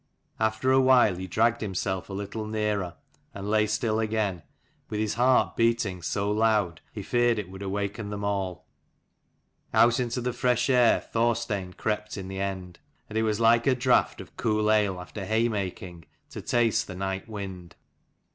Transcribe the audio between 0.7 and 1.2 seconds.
a while